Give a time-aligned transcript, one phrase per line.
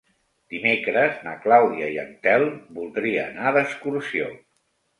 [0.53, 4.35] Dimecres na Clàudia i en Telm voldria anar d'excursió.